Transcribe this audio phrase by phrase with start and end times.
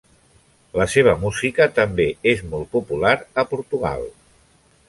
[0.81, 4.11] La seva música també és molt popular al Portugal.